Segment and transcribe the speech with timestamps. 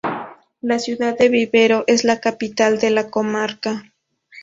[0.61, 3.93] La ciudad de Vivero es la capital de la comarca.